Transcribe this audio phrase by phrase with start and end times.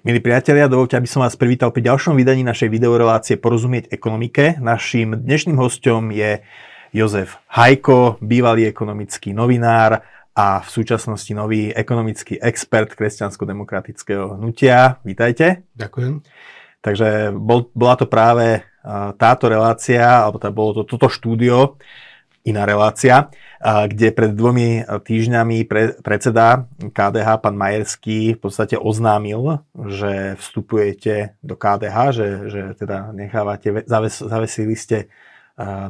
[0.00, 4.56] Milí priatelia, dovolte, aby som vás privítal pri ďalšom vydaní našej videorelácie Porozumieť ekonomike.
[4.56, 6.40] Naším dnešným hostom je
[6.88, 10.00] Jozef Hajko, bývalý ekonomický novinár
[10.32, 15.04] a v súčasnosti nový ekonomický expert kresťansko-demokratického hnutia.
[15.04, 15.68] Vítajte.
[15.76, 16.24] Ďakujem.
[16.80, 18.64] Takže bol, bola to práve
[19.20, 21.76] táto relácia, alebo tá, bolo to toto štúdio,
[22.40, 23.28] iná relácia,
[23.62, 29.60] kde pred dvomi týždňami pre, predseda KDH, pán Majerský, v podstate oznámil,
[29.92, 35.12] že vstupujete do KDH, že, že teda nechávate, zaves, zavesili ste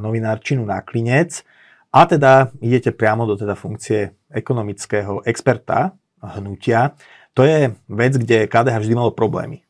[0.02, 1.46] novinárčinu na klinec
[1.94, 6.98] a teda idete priamo do teda funkcie ekonomického experta hnutia.
[7.38, 9.62] To je vec, kde KDH vždy malo problémy.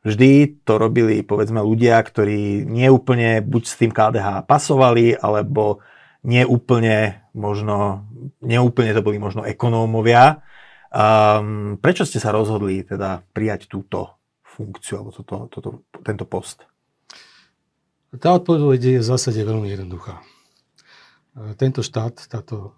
[0.00, 5.84] Vždy to robili, povedzme, ľudia, ktorí neúplne buď s tým KDH pasovali, alebo
[6.26, 8.04] neúplne možno,
[8.44, 10.44] neúplne to boli možno ekonómovia.
[10.90, 15.68] Um, prečo ste sa rozhodli teda prijať túto funkciu alebo toto, toto,
[16.02, 16.66] tento post?
[18.18, 20.18] Tá odpoveď je v zásade veľmi jednoduchá.
[20.18, 22.74] E, tento štát, táto,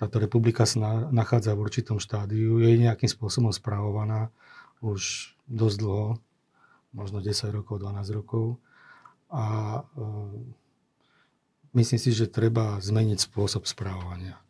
[0.00, 4.32] táto republika sa nachádza v určitom štádiu, je nejakým spôsobom správovaná
[4.80, 6.08] už dosť dlho,
[6.96, 8.56] možno 10 rokov, 12 rokov.
[9.28, 9.44] A
[9.76, 10.02] e,
[11.72, 14.40] myslím si, že treba zmeniť spôsob správania.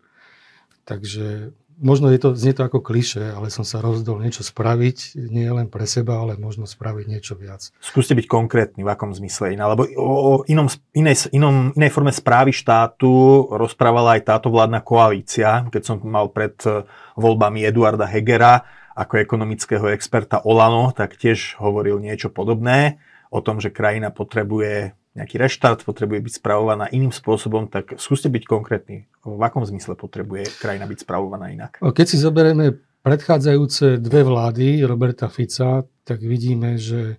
[0.82, 5.46] Takže možno je to, znie to ako kliše, ale som sa rozhodol niečo spraviť, nie
[5.50, 7.70] len pre seba, ale možno spraviť niečo viac.
[7.82, 12.54] Skúste byť konkrétni, v akom zmysle iná, lebo o inom, inej, inom, inej forme správy
[12.54, 16.86] štátu rozprávala aj táto vládna koalícia, keď som mal pred eh,
[17.18, 23.00] voľbami Eduarda Hegera ako ekonomického experta Olano, tak tiež hovoril niečo podobné
[23.32, 28.44] o tom, že krajina potrebuje nejaký reštart, potrebuje byť spravovaná iným spôsobom, tak skúste byť
[28.48, 29.04] konkrétni.
[29.20, 31.76] V akom zmysle potrebuje krajina byť spravovaná inak?
[31.80, 37.16] Keď si zoberieme predchádzajúce dve vlády Roberta Fica, tak vidíme, že e,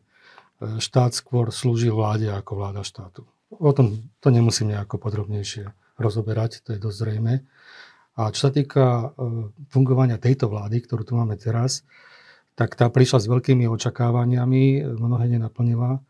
[0.82, 3.30] štát skôr slúži vláde ako vláda štátu.
[3.54, 5.70] O tom to nemusím nejako podrobnejšie
[6.02, 7.34] rozoberať, to je dosť zrejme.
[8.18, 9.06] A čo sa týka e,
[9.70, 11.86] fungovania tejto vlády, ktorú tu máme teraz,
[12.58, 16.02] tak tá prišla s veľkými očakávaniami, mnohé nenaplnila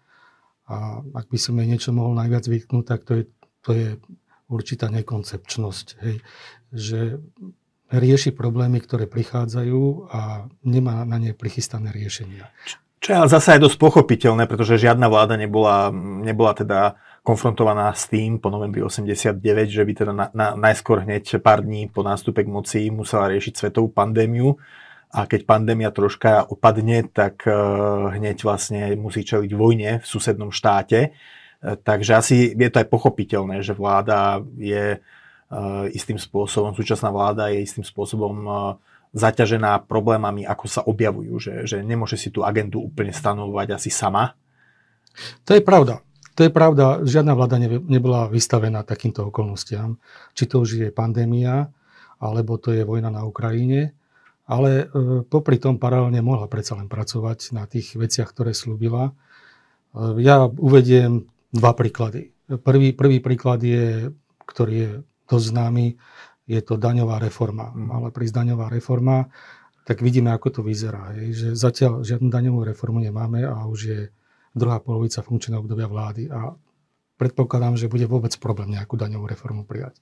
[0.74, 0.78] a
[1.14, 3.24] ak by som jej niečo mohol najviac vytknúť, tak to je,
[3.62, 3.90] to je
[4.50, 5.88] určitá nekoncepčnosť.
[6.02, 6.16] Hej.
[6.74, 7.00] Že
[7.94, 12.50] rieši problémy, ktoré prichádzajú a nemá na ne prichystané riešenia.
[13.04, 15.92] Čo je zase aj dosť pochopiteľné, pretože žiadna vláda nebola,
[16.24, 19.36] nebola teda konfrontovaná s tým po novembri 89,
[19.68, 23.54] že by teda na, na, najskôr hneď pár dní po nástupe k moci musela riešiť
[23.60, 24.56] svetovú pandémiu
[25.14, 27.54] a keď pandémia troška opadne, tak eh,
[28.18, 31.14] hneď vlastne musí čeliť vojne v susednom štáte.
[31.14, 37.54] Eh, takže asi je to aj pochopiteľné, že vláda je eh, istým spôsobom, súčasná vláda
[37.54, 38.36] je istým spôsobom
[39.14, 44.34] zaťažená problémami, ako sa objavujú, že, že nemôže si tú agendu úplne stanovovať asi sama.
[45.46, 46.02] To je pravda.
[46.34, 50.02] To je pravda, žiadna vláda nebola vystavená takýmto okolnostiam.
[50.34, 51.70] Či to už je pandémia,
[52.18, 53.94] alebo to je vojna na Ukrajine
[54.44, 54.86] ale e,
[55.24, 59.12] popri tom paralelne mohla predsa len pracovať na tých veciach, ktoré slúbila.
[59.12, 59.14] E,
[60.20, 62.36] ja uvediem dva príklady.
[62.64, 64.12] Prvý, prvý príklad je,
[64.44, 64.92] ktorý je
[65.32, 65.88] dosť známy,
[66.44, 67.72] je to daňová reforma.
[67.72, 67.88] Mm.
[67.88, 69.32] Mala prísť daňová reforma,
[69.88, 71.16] tak vidíme, ako to vyzerá.
[71.16, 74.02] Je, že zatiaľ žiadnu daňovú reformu nemáme a už je
[74.52, 76.52] druhá polovica funkčného obdobia vlády a
[77.16, 80.00] predpokladám, že bude vôbec problém nejakú daňovú reformu prijať.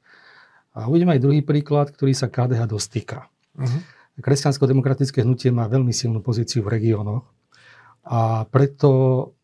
[0.72, 3.28] A uvidíme aj druhý príklad, ktorý sa KDH dostýka.
[3.60, 3.82] Uh-huh.
[4.20, 7.24] Kresťansko-demokratické hnutie má veľmi silnú pozíciu v regiónoch
[8.04, 8.90] a preto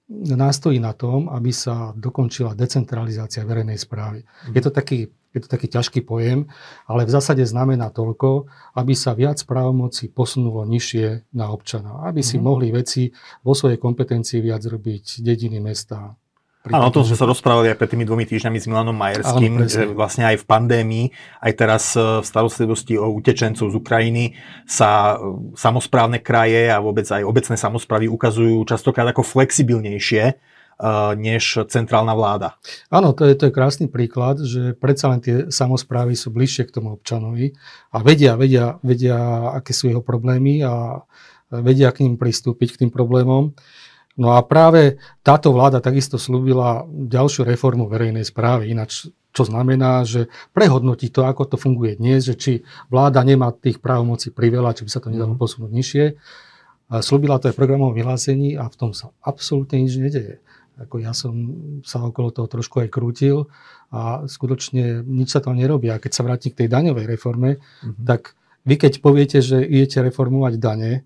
[0.10, 4.24] nástojí na tom, aby sa dokončila decentralizácia verejnej správy.
[4.56, 6.48] Je to taký, je to taký ťažký pojem,
[6.88, 8.48] ale v zásade znamená toľko,
[8.80, 12.08] aby sa viac právomoci posunulo nižšie na občana.
[12.08, 12.48] Aby si mm-hmm.
[12.48, 13.12] mohli veci
[13.44, 16.16] vo svojej kompetencii viac robiť dediny, mesta,
[16.74, 19.70] Áno, o tom sme sa rozprávali aj pred tými dvomi týždňami s Milanom Majerským, Áno,
[19.70, 21.06] že vlastne aj v pandémii,
[21.40, 24.26] aj teraz e, v starostlivosti o utečencov z Ukrajiny
[24.68, 30.34] sa e, samozprávne kraje a vôbec aj obecné samozpravy ukazujú častokrát ako flexibilnejšie e,
[31.16, 32.60] než centrálna vláda.
[32.92, 36.76] Áno, to je, to je krásny príklad, že predsa len tie samozprávy sú bližšie k
[36.80, 37.56] tomu občanovi
[37.94, 41.04] a vedia, vedia, vedia, aké sú jeho problémy a
[41.52, 43.56] vedia k ním pristúpiť, k tým problémom.
[44.18, 50.34] No a práve táto vláda takisto slúbila ďalšiu reformu verejnej správy, ináč čo znamená, že
[50.58, 52.54] prehodnotí to, ako to funguje dnes, že či
[52.90, 55.40] vláda nemá tých právomocí priveľa, či by sa to nedalo mhm.
[55.40, 56.06] posunúť nižšie.
[56.88, 60.42] Slúbila to aj programovom vyhlásení a v tom sa absolútne nič nedeje.
[60.78, 61.34] Ako ja som
[61.82, 63.50] sa okolo toho trošku aj krútil
[63.90, 65.90] a skutočne nič sa tam nerobí.
[65.90, 68.06] A keď sa vrátim k tej daňovej reforme, mm-hmm.
[68.08, 71.04] tak vy keď poviete, že idete reformovať dane,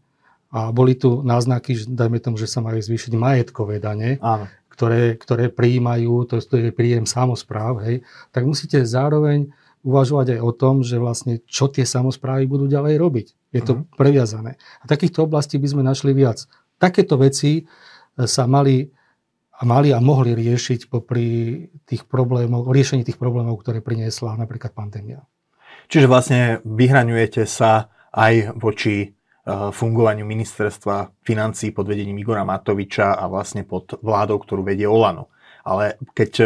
[0.52, 4.52] A boli tu náznaky, že, dajme tomu, že sa majú zvýšiť majetkové dane, Áno.
[4.68, 8.04] ktoré, ktoré prijímajú, to, je príjem samozpráv, hej,
[8.36, 9.48] tak musíte zároveň
[9.82, 13.28] uvažovať aj o tom, že vlastne čo tie samozprávy budú ďalej robiť.
[13.50, 13.98] Je to uh-huh.
[13.98, 14.62] previazané.
[14.80, 16.46] A takýchto oblastí by sme našli viac.
[16.78, 17.66] Takéto veci
[18.14, 18.94] sa mali
[19.62, 25.22] a mali a mohli riešiť popri tých problémov, riešení tých problémov, ktoré priniesla napríklad pandémia.
[25.86, 29.14] Čiže vlastne vyhraňujete sa aj voči
[29.50, 35.34] fungovaniu ministerstva financí pod vedením Igora Matoviča a vlastne pod vládou, ktorú vedie Olano.
[35.66, 36.46] Ale keď e,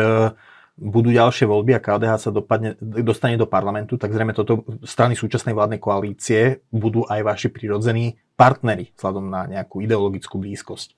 [0.76, 5.56] budú ďalšie voľby a KDH sa dopadne, dostane do parlamentu, tak zrejme toto strany súčasnej
[5.56, 10.96] vládnej koalície budú aj vaši prirodzení partneri vzhľadom na nejakú ideologickú blízkosť.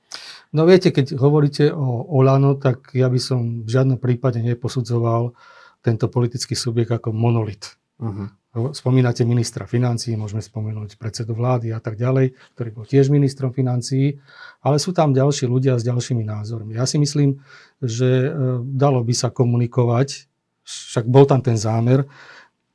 [0.57, 5.37] No viete, keď hovoríte o Olano, tak ja by som v žiadnom prípade neposudzoval
[5.85, 7.77] tento politický subjekt ako monolit.
[8.01, 8.33] Uh-huh.
[8.73, 14.17] Spomínate ministra financí, môžeme spomenúť predsedu vlády a tak ďalej, ktorý bol tiež ministrom financií,
[14.65, 16.73] ale sú tam ďalší ľudia s ďalšími názormi.
[16.73, 17.39] Ja si myslím,
[17.79, 18.29] že e,
[18.65, 20.25] dalo by sa komunikovať,
[20.65, 22.09] však bol tam ten zámer,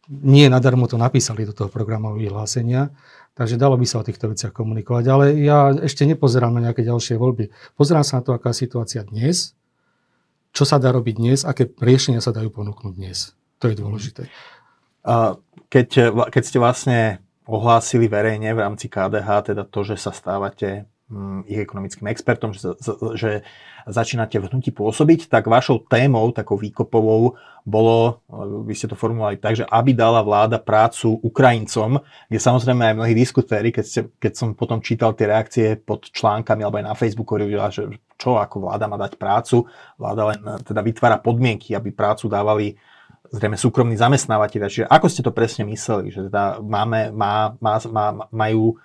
[0.08, 2.90] nie nadarmo to napísali do toho programového vyhlásenia,
[3.32, 5.04] takže dalo by sa o týchto veciach komunikovať.
[5.08, 7.48] Ale ja ešte nepozerám na nejaké ďalšie voľby.
[7.78, 9.56] Pozerám sa na to, aká situácia dnes,
[10.52, 13.32] čo sa dá robiť dnes, aké riešenia sa dajú ponúknuť dnes.
[13.64, 14.28] To je dôležité.
[15.72, 15.88] Keď,
[16.30, 16.98] keď ste vlastne
[17.46, 22.78] ohlásili verejne v rámci KDH teda to, že sa stávate mm, ich ekonomickým expertom, že,
[23.18, 23.42] že
[23.86, 28.22] začínate v hnutí pôsobiť, tak vašou témou, takou výkopovou, bolo,
[28.66, 33.14] vy ste to formulovali tak, že aby dala vláda prácu Ukrajincom, kde samozrejme aj mnohí
[33.14, 37.38] diskutéri, keď, ste, keď som potom čítal tie reakcie pod článkami alebo aj na Facebooku,
[37.70, 42.74] že čo ako vláda má dať prácu, vláda len teda vytvára podmienky, aby prácu dávali
[43.30, 44.72] zrejme súkromní zamestnávateľia.
[44.72, 48.80] Čiže ako ste to presne mysleli, že teda máme, má, má, má, majú,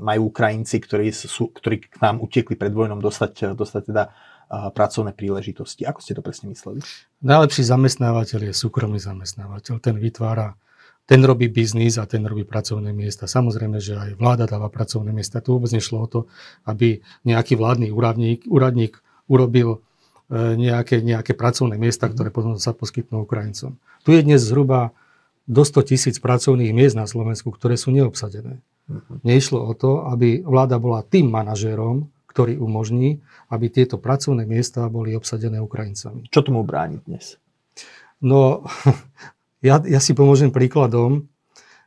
[0.00, 4.04] majú Ukrajinci, ktorí, sú, ktorí k nám utekli pred vojnom, dostať, dostať teda
[4.46, 5.82] pracovné príležitosti.
[5.82, 6.78] Ako ste to presne mysleli?
[7.18, 9.82] Najlepší zamestnávateľ je súkromný zamestnávateľ.
[9.82, 10.54] Ten vytvára,
[11.02, 13.26] ten robí biznis a ten robí pracovné miesta.
[13.26, 15.42] Samozrejme, že aj vláda dáva pracovné miesta.
[15.42, 16.20] Tu vôbec nešlo o to,
[16.62, 19.82] aby nejaký vládny úradník, úradník urobil
[20.30, 23.78] nejaké, nejaké pracovné miesta, ktoré potom sa poskytnú Ukrajincom.
[24.02, 24.90] Tu je dnes zhruba
[25.46, 28.58] do 100 tisíc pracovných miest na Slovensku, ktoré sú neobsadené.
[29.22, 35.14] Nešlo o to, aby vláda bola tým manažérom, ktorý umožní, aby tieto pracovné miesta boli
[35.14, 36.26] obsadené Ukrajincami.
[36.28, 37.38] Čo tomu bráni dnes?
[38.18, 38.66] No,
[39.66, 41.30] ja, ja si pomôžem príkladom.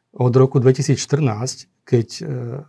[0.10, 2.22] Od roku 2014, keď e,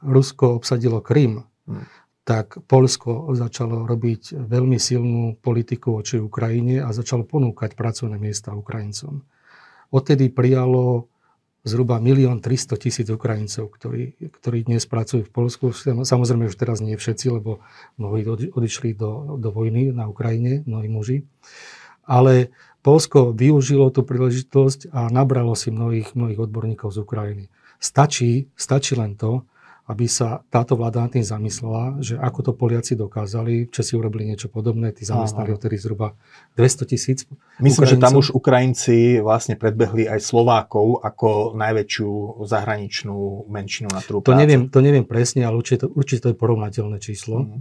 [0.04, 1.99] Rusko obsadilo Krym, hmm
[2.30, 9.26] tak Polsko začalo robiť veľmi silnú politiku voči Ukrajine a začalo ponúkať pracovné miesta Ukrajincom.
[9.90, 11.10] Odtedy prijalo
[11.66, 15.74] zhruba 1 300 tisíc Ukrajincov, ktorí, ktorí dnes pracujú v Polsku.
[16.06, 17.66] Samozrejme, už teraz nie všetci, lebo
[17.98, 18.22] mnohí
[18.54, 21.26] odišli do, do vojny na Ukrajine, mnohí muži.
[22.06, 22.54] Ale
[22.86, 27.44] Polsko využilo tú príležitosť a nabralo si mnohých, mnohých odborníkov z Ukrajiny.
[27.82, 29.49] Stačí, stačí len to,
[29.90, 34.46] aby sa táto vláda nad tým zamyslela, že ako to Poliaci dokázali, Česi urobili niečo
[34.46, 36.14] podobné, tí zamestnali odtedy zhruba
[36.54, 37.26] 200 tisíc.
[37.58, 37.90] Myslím, Ukrajincov.
[37.90, 42.10] že tam už Ukrajinci vlastne predbehli aj Slovákov ako najväčšiu
[42.46, 47.02] zahraničnú menšinu na trhu to neviem, to neviem presne, ale určite, určite to je porovnateľné
[47.02, 47.50] číslo.
[47.50, 47.60] Mm.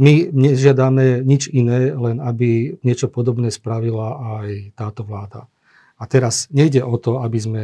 [0.00, 5.44] My nežiadame nič iné, len aby niečo podobné spravila aj táto vláda.
[6.00, 7.62] A teraz nejde o to, aby sme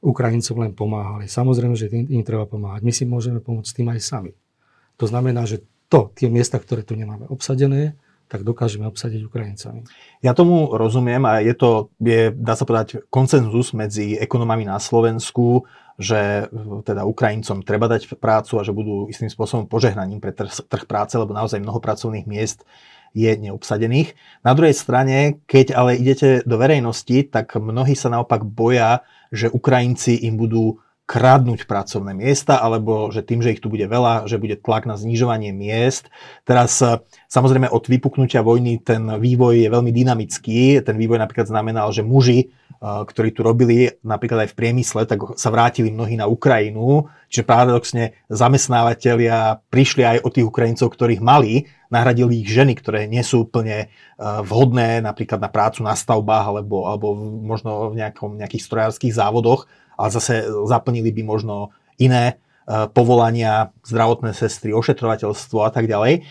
[0.00, 1.28] Ukrajincom len pomáhali.
[1.28, 2.80] Samozrejme, že im, treba pomáhať.
[2.80, 4.32] My si môžeme pomôcť tým aj sami.
[4.96, 9.82] To znamená, že to, tie miesta, ktoré tu nemáme obsadené, tak dokážeme obsadiť Ukrajincami.
[10.22, 15.66] Ja tomu rozumiem a je to, je, dá sa povedať, koncenzus medzi ekonomami na Slovensku,
[15.98, 16.46] že
[16.86, 21.18] teda Ukrajincom treba dať prácu a že budú istým spôsobom požehnaním pre trh, trh práce,
[21.18, 22.62] lebo naozaj mnoho pracovných miest
[23.14, 24.14] je neobsadených.
[24.46, 30.26] Na druhej strane, keď ale idete do verejnosti, tak mnohí sa naopak boja, že Ukrajinci
[30.26, 34.54] im budú kradnúť pracovné miesta, alebo že tým, že ich tu bude veľa, že bude
[34.54, 36.06] tlak na znižovanie miest.
[36.46, 40.78] Teraz e, samozrejme od vypuknutia vojny ten vývoj je veľmi dynamický.
[40.86, 42.46] Ten vývoj napríklad znamenal, že muži, e,
[42.78, 47.10] ktorí tu robili napríklad aj v priemysle, tak sa vrátili mnohí na Ukrajinu.
[47.26, 53.26] Čiže paradoxne zamestnávateľia prišli aj od tých Ukrajincov, ktorých mali, nahradili ich ženy, ktoré nie
[53.26, 58.62] sú úplne e, vhodné napríklad na prácu na stavbách alebo, alebo možno v nejakom, nejakých
[58.62, 59.66] strojárských závodoch
[60.00, 62.34] ale zase zaplnili by možno iné e,
[62.88, 66.24] povolania, zdravotné sestry, ošetrovateľstvo a tak ďalej.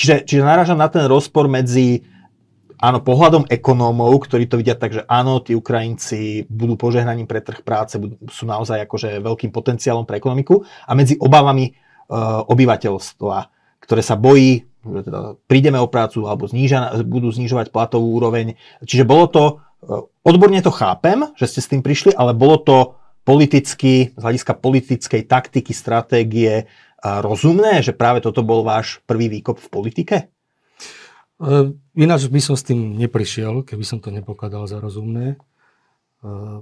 [0.00, 2.08] Čiže, čiže narážam na ten rozpor medzi
[2.80, 7.60] áno, pohľadom ekonómov, ktorí to vidia tak, že áno, tí Ukrajinci budú požehnaním pre trh
[7.60, 13.36] práce, budú, sú naozaj akože veľkým potenciálom pre ekonomiku a medzi obavami uh, obyvateľstva,
[13.84, 18.56] ktoré sa bojí, že teda prídeme o prácu alebo zníža, budú znižovať platovú úroveň.
[18.80, 19.44] Čiže bolo to,
[20.24, 22.76] odborne to chápem, že ste s tým prišli, ale bolo to
[23.24, 26.68] politicky, z hľadiska politickej taktiky, stratégie
[27.00, 30.16] rozumné, že práve toto bol váš prvý výkop v politike?
[31.40, 35.40] Uh, ináč by som s tým neprišiel, keby som to nepokladal za rozumné.
[36.20, 36.60] Uh,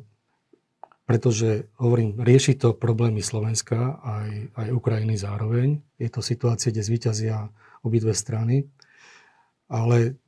[1.03, 5.83] pretože, hovorím, rieši to problémy Slovenska aj, aj Ukrajiny zároveň.
[5.97, 7.49] Je to situácia, kde zvíťazia
[7.81, 8.69] obidve strany.
[9.73, 10.21] Ale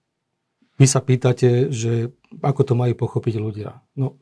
[0.80, 3.80] vy sa pýtate, že ako to majú pochopiť ľudia.
[3.94, 4.16] No,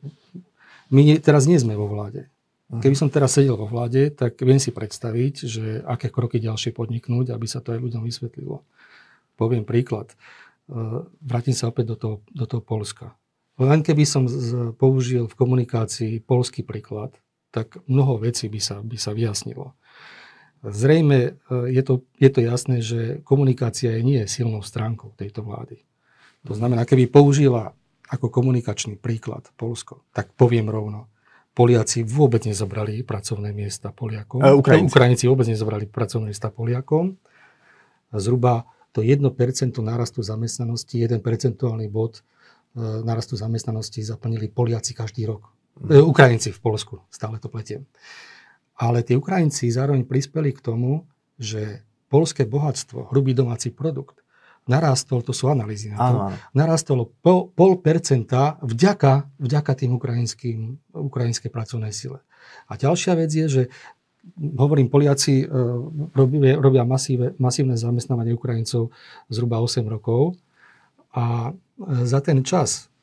[0.89, 2.29] my nie, teraz nie sme vo vláde.
[2.69, 7.33] Keby som teraz sedel vo vláde, tak viem si predstaviť, že aké kroky ďalšie podniknúť,
[7.33, 8.61] aby sa to aj ľuďom vysvetlilo.
[9.41, 10.13] Poviem príklad.
[10.13, 10.15] E,
[11.17, 13.17] vrátim sa opäť do toho, do toho Polska.
[13.57, 17.17] Len keby som z, použil v komunikácii polský príklad,
[17.49, 19.73] tak mnoho vecí by sa, by sa vyjasnilo.
[20.61, 21.31] Zrejme e,
[21.73, 25.81] je to, je to jasné, že komunikácia je nie silnou stránkou tejto vlády.
[26.45, 27.73] To znamená, keby použila
[28.09, 31.07] ako komunikačný príklad Polsko, tak poviem rovno.
[31.53, 34.41] Poliaci vôbec nezobrali pracovné miesta Poliakom.
[34.41, 34.89] E, Ukrajinci.
[34.89, 37.19] Ukrajinci vôbec nezobrali pracovné miesta Poliakom.
[38.09, 39.21] Zhruba to 1%
[39.83, 42.21] narastu zamestnanosti, 1 percentuálny bod e,
[43.05, 45.53] narastu zamestnanosti zaplnili Poliaci každý rok.
[45.85, 47.85] E, Ukrajinci v Polsku, stále to pletiem.
[48.79, 54.23] Ale tí Ukrajinci zároveň prispeli k tomu, že polské bohatstvo, hrubý domáci produkt,
[54.69, 56.35] narastol, to sú analýzy na to, áno, áno.
[56.53, 62.21] narastolo pol, pol percenta vďaka, vďaka tým ukrajinským, ukrajinskej pracovnej sile.
[62.69, 63.63] A ďalšia vec je, že
[64.37, 65.49] hovorím, Poliaci uh,
[66.13, 68.93] robia, robia masíve, masívne zamestnávanie Ukrajincov
[69.27, 70.37] zhruba 8 rokov
[71.17, 72.93] a uh, za ten čas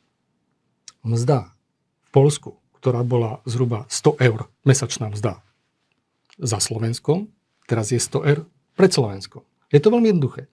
[1.02, 1.50] mzda
[2.06, 5.42] v Polsku, ktorá bola zhruba 100 eur, mesačná mzda
[6.38, 7.26] za Slovenskom,
[7.66, 8.40] teraz je 100 eur
[8.78, 9.42] pred Slovenskom.
[9.73, 10.46] Je to veľmi jednoduché.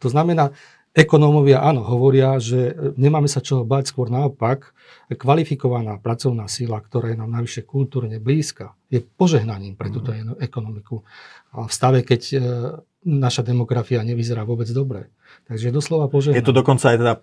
[0.00, 0.52] To znamená,
[0.98, 4.74] Ekonómovia áno, hovoria, že nemáme sa čoho bať, skôr naopak,
[5.12, 10.42] kvalifikovaná pracovná síla, ktorá je nám navyše kultúrne blízka, je požehnaním pre túto mhm.
[10.42, 11.06] ekonomiku.
[11.54, 12.36] A v stave, keď e,
[13.06, 15.12] naša demografia nevyzerá vôbec dobre.
[15.46, 16.40] Takže doslova požehnanie.
[16.40, 17.14] Je to dokonca aj teda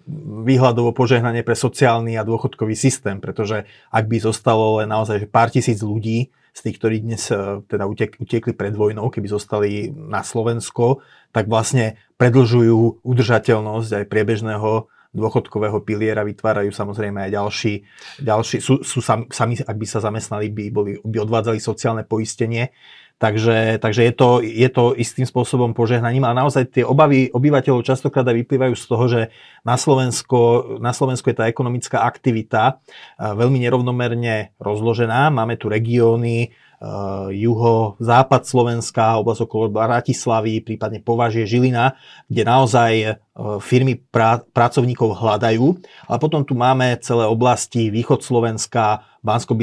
[0.46, 5.84] výhľadovo požehnanie pre sociálny a dôchodkový systém, pretože ak by zostalo len naozaj pár tisíc
[5.84, 11.04] ľudí, z tých, ktorí dnes e, teda utekli pred vojnou, keby zostali na Slovensko,
[11.36, 17.74] tak vlastne predlžujú udržateľnosť aj priebežného dôchodkového piliera, vytvárajú samozrejme aj ďalší,
[18.20, 22.76] ďalší sú, sú sami, sami, ak by sa zamestnali, by, boli, by odvádzali sociálne poistenie.
[23.16, 28.28] Takže, takže je, to, je to istým spôsobom požehnaním, ale naozaj tie obavy obyvateľov častokrát
[28.28, 29.22] aj vyplývajú z toho, že
[29.64, 30.40] na Slovensko,
[30.84, 32.84] na Slovensku je tá ekonomická aktivita
[33.16, 35.32] veľmi nerovnomerne rozložená.
[35.32, 41.96] Máme tu regióny, Uh, juho, západ Slovenska, oblasť okolo Bratislavy, prípadne Považie, Žilina,
[42.28, 45.66] kde naozaj uh, firmy pra, pracovníkov hľadajú.
[46.12, 49.56] Ale potom tu máme celé oblasti východ Slovenska, bansko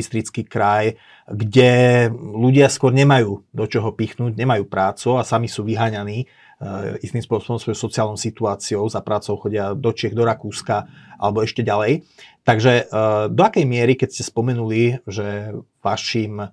[0.48, 0.96] kraj,
[1.28, 7.20] kde ľudia skôr nemajú do čoho pichnúť, nemajú prácu a sami sú vyháňaní uh, istým
[7.20, 10.88] spôsobom svojou sociálnou situáciou, za prácou chodia do Čech, do Rakúska
[11.20, 12.08] alebo ešte ďalej.
[12.42, 12.90] Takže
[13.30, 16.50] do akej miery, keď ste spomenuli, že vašim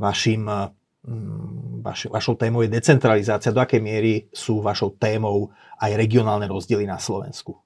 [0.00, 3.52] vašim, mm, vaš, vašou témou je decentralizácia.
[3.52, 7.60] Do akej miery sú vašou témou aj regionálne rozdiely na Slovensku?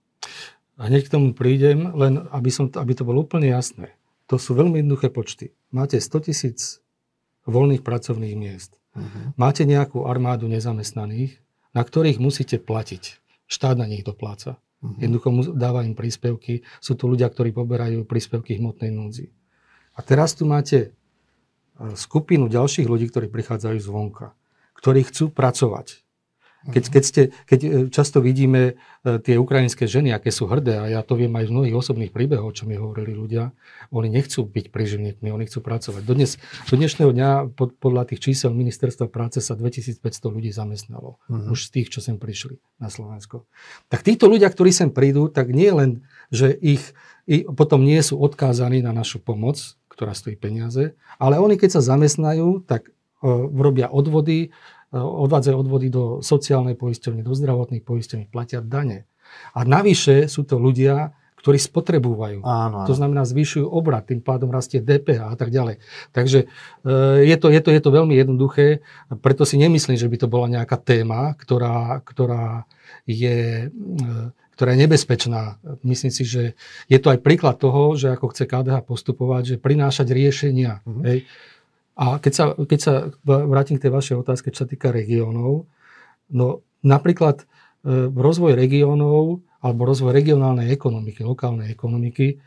[0.75, 3.95] A hneď k tomu prídem, len aby, som, aby to bolo úplne jasné.
[4.27, 5.55] To sú veľmi jednoduché počty.
[5.71, 6.83] Máte 100 tisíc
[7.47, 8.81] voľných pracovných miest.
[8.97, 9.37] Uh-huh.
[9.39, 11.39] Máte nejakú armádu nezamestnaných,
[11.77, 13.21] na ktorých musíte platiť.
[13.47, 14.59] Štát na nich dopláca.
[14.81, 14.97] Uh-huh.
[14.99, 16.65] Jednoducho dáva im príspevky.
[16.81, 19.31] Sú to ľudia, ktorí poberajú príspevky hmotnej núdzi.
[19.95, 20.97] A teraz tu máte
[21.95, 24.33] skupinu ďalších ľudí, ktorí prichádzajú zvonka,
[24.79, 26.05] ktorí chcú pracovať.
[26.65, 26.93] Keď, mhm.
[26.97, 31.01] keď, ste, keď e, často vidíme e, tie ukrajinské ženy, aké sú hrdé, a ja
[31.05, 33.53] to viem aj z mnohých osobných príbehov, čo mi hovorili ľudia,
[33.93, 36.03] oni nechcú byť príživníkmi, oni chcú pracovať.
[36.09, 36.41] Do, dnes,
[36.73, 41.21] do dnešného dňa pod, podľa tých čísel ministerstva práce sa 2500 ľudí zamestnalo.
[41.29, 41.53] Uh-huh.
[41.53, 43.45] Už z tých, čo sem prišli na Slovensko.
[43.93, 46.97] Tak títo ľudia, ktorí sem prídu, tak nie len, že ich,
[47.29, 50.99] ich potom nie sú odkázaní na našu pomoc, ktorá stojí peniaze.
[51.23, 54.51] Ale oni, keď sa zamestnajú, tak uh, robia odvody,
[54.91, 59.07] uh, odvádzajú odvody do sociálnej poisťovne, do zdravotných poisťovní, platia dane.
[59.55, 62.41] A navyše sú to ľudia, ktorí spotrebúvajú.
[62.41, 62.89] Áno, áno.
[62.89, 65.77] To znamená, zvýšujú obrad, tým pádom rastie DPH a tak ďalej.
[66.11, 68.81] Takže uh, je to, je, to, je to veľmi jednoduché,
[69.23, 72.65] preto si nemyslím, že by to bola nejaká téma, ktorá, ktorá
[73.05, 73.69] je,
[74.55, 75.59] ktorá je nebezpečná.
[75.83, 76.55] Myslím si, že
[76.87, 80.81] je to aj príklad toho, že ako chce KDH postupovať, že prinášať riešenia.
[80.87, 81.05] Mm-hmm.
[81.11, 81.19] Hej.
[81.95, 85.67] A keď sa, keď sa vrátim k tej vašej otázke, čo sa týka regiónov,
[86.31, 86.47] no
[86.83, 87.45] napríklad e,
[88.11, 92.39] rozvoj regiónov alebo rozvoj regionálnej ekonomiky, lokálnej ekonomiky eh,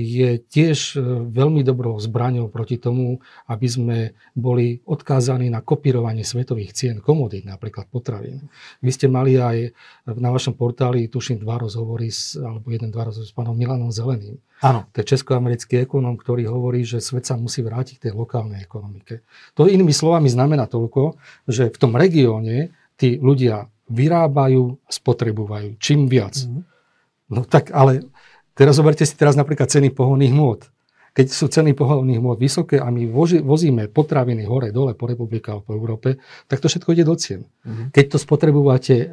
[0.00, 3.98] je tiež eh, veľmi dobrou zbraňou proti tomu, aby sme
[4.32, 8.48] boli odkázaní na kopírovanie svetových cien komodít, napríklad potravín.
[8.80, 9.76] Vy ste mali aj
[10.08, 14.40] na vašom portáli, tuším, dva rozhovory, s, alebo jeden, dva rozhovory s pánom Milanom Zeleným.
[14.64, 14.88] Áno.
[14.90, 19.22] To je českoamerický ekonom, ktorý hovorí, že svet sa musí vrátiť k tej lokálnej ekonomike.
[19.54, 21.14] To inými slovami znamená toľko,
[21.46, 26.44] že v tom regióne tí ľudia vyrábajú, spotrebujú čím viac.
[26.44, 26.62] Mm.
[27.28, 28.08] No tak ale
[28.56, 30.60] teraz zoberte si teraz napríklad ceny pohonných hmôt.
[31.16, 35.50] Keď sú ceny pohonných hmôt vysoké a my voži, vozíme potraviny hore, dole po republike
[35.50, 37.42] alebo po Európe, tak to všetko ide do cien.
[37.66, 37.90] Mm.
[37.90, 39.06] Keď to spotrebujete e,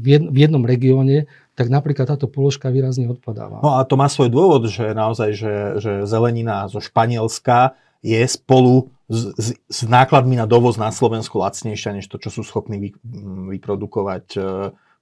[0.00, 3.60] v jednom regióne, tak napríklad táto položka výrazne odpadáva.
[3.60, 8.92] No a to má svoj dôvod, že naozaj, že, že zelenina zo Španielska je spolu
[9.08, 12.90] s, s, s nákladmi na dovoz na Slovensku lacnejšia, než to, čo sú schopní vy,
[13.56, 14.40] vyprodukovať e,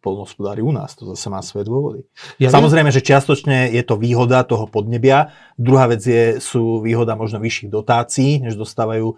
[0.02, 0.98] polnohospodári u nás.
[0.98, 2.00] To zase má svoje dôvody.
[2.42, 5.30] Ja Samozrejme, že čiastočne je to výhoda toho podnebia.
[5.54, 9.16] Druhá vec je, sú výhoda možno vyšších dotácií, než dostávajú e,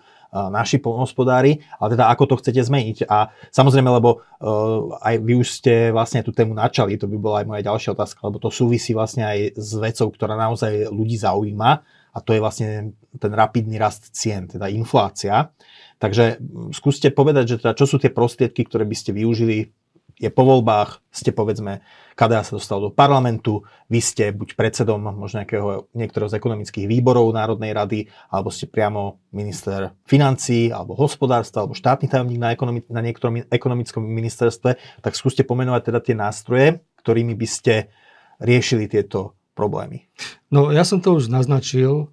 [0.52, 3.08] naši polnohospodári, ale teda ako to chcete zmeniť.
[3.08, 7.36] A samozrejme, lebo uh, aj vy už ste vlastne tú tému načali, to by bola
[7.40, 11.84] aj moja ďalšia otázka, lebo to súvisí vlastne aj s vecou, ktorá naozaj ľudí zaujíma
[12.14, 15.50] a to je vlastne ten rapidný rast cien, teda inflácia.
[15.98, 16.38] Takže
[16.70, 19.74] skúste povedať, že teda, čo sú tie prostriedky, ktoré by ste využili.
[20.14, 21.82] Je po voľbách, ste povedzme,
[22.14, 27.34] KDA sa dostal do parlamentu, vy ste buď predsedom možno nejakého, niektorého z ekonomických výborov
[27.34, 33.02] Národnej rady, alebo ste priamo minister financí, alebo hospodárstva, alebo štátny tajomník na, ekonomi- na
[33.02, 36.66] niektorom ekonomickom ministerstve, tak skúste pomenovať teda tie nástroje,
[37.02, 37.90] ktorými by ste
[38.38, 40.10] riešili tieto problémy?
[40.50, 42.10] No ja som to už naznačil,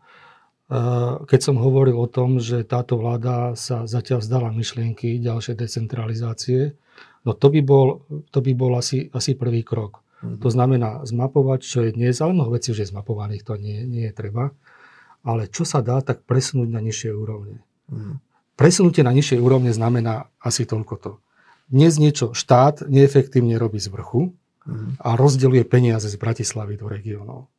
[0.69, 6.77] eh, keď som hovoril o tom, že táto vláda sa zatiaľ vzdala myšlienky ďalšej decentralizácie.
[7.25, 10.01] No to by bol, to by bol asi, asi prvý krok.
[10.21, 10.41] Mm-hmm.
[10.41, 14.09] To znamená zmapovať, čo je dnes, ale mnoho vecí už je zmapovaných, to nie, nie
[14.09, 14.53] je treba.
[15.21, 17.61] Ale čo sa dá, tak presunúť na nižšie úrovne.
[17.89, 18.15] Mm-hmm.
[18.57, 21.11] Presunutie na nižšie úrovne znamená asi toľko to.
[21.71, 24.35] Dnes niečo štát neefektívne robí z vrchu,
[25.01, 27.49] a rozdeľuje peniaze z Bratislavy do regiónov.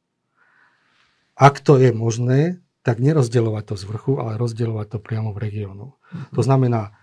[1.34, 5.86] Ak to je možné, tak nerozdeľovať to z vrchu, ale rozdeľovať to priamo v regiónu.
[6.34, 6.94] To znamená,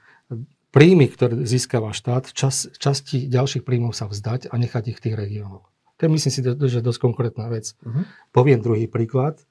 [0.71, 5.15] príjmy, ktoré získava štát, čas, časti ďalších príjmov sa vzdať a nechať ich v tých
[5.17, 5.65] regiónoch.
[5.99, 7.75] To je myslím si, že dosť konkrétna vec.
[7.83, 8.07] Uh-huh.
[8.31, 9.43] Poviem druhý príklad.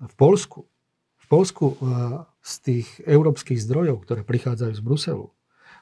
[0.00, 0.64] V Polsku,
[1.20, 5.28] v Polsku uh, z tých európskych zdrojov, ktoré prichádzajú z Bruselu,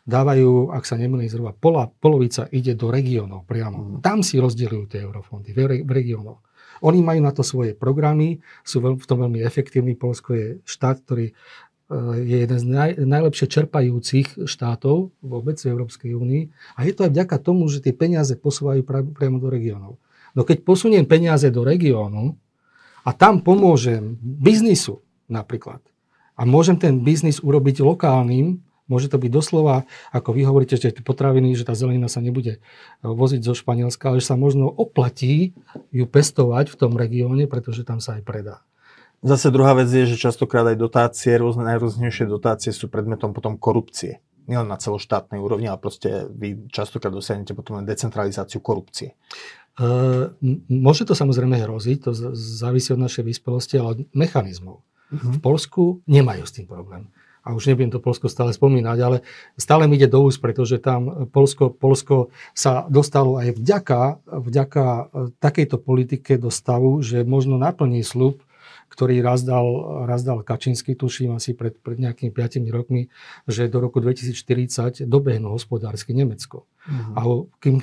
[0.09, 4.01] dávajú, ak sa nemýlim, zhruba pola, polovica ide do regiónov priamo.
[4.01, 4.01] Mm.
[4.01, 6.41] Tam si rozdielujú tie eurofondy, v, re, v regiónoch.
[6.81, 9.99] Oni majú na to svoje programy, sú veľ, v tom veľmi efektívni.
[9.99, 11.35] Polsko je štát, ktorý e,
[12.25, 16.43] je jeden z naj, najlepšie čerpajúcich štátov vôbec v Európskej únii.
[16.79, 20.01] A je to aj vďaka tomu, že tie peniaze posúvajú pra, priamo do regiónov.
[20.33, 22.39] No keď posuniem peniaze do regiónu
[23.03, 25.83] a tam pomôžem biznisu napríklad,
[26.39, 29.85] a môžem ten biznis urobiť lokálnym, Môže to byť doslova,
[30.17, 32.61] ako vy hovoríte, že tie potraviny, že tá zelenina sa nebude e,
[33.05, 35.53] voziť zo Španielska, ale že sa možno oplatí
[35.93, 38.65] ju pestovať v tom regióne, pretože tam sa aj predá.
[39.21, 44.25] Zase druhá vec je, že častokrát aj dotácie, rôzne najrôznejšie dotácie sú predmetom potom korupcie.
[44.49, 49.19] Nielen na celoštátnej úrovni, ale proste vy častokrát dosiahnete potom len decentralizáciu korupcie.
[49.77, 50.33] Uh,
[50.71, 54.81] môže to samozrejme hroziť, to závisí od našej vyspelosti, ale od mechanizmov.
[54.81, 55.35] Uh-huh.
[55.35, 57.11] V Polsku nemajú s tým problém
[57.49, 59.25] a už nebudem to Polsko stále spomínať, ale
[59.57, 65.03] stále mi ide do úst, pretože tam Polsko, Polsko sa dostalo aj vďaka, vďaka e,
[65.41, 68.45] takejto politike do stavu, že možno naplní slub,
[68.93, 69.65] ktorý raz dal,
[70.05, 73.09] raz dal Kačinsky, tuším asi pred, pred nejakými 5 rokmi,
[73.49, 76.69] že do roku 2040 dobehnú hospodársky Nemecko.
[76.85, 77.17] Uh-huh.
[77.17, 77.21] A
[77.65, 77.81] kým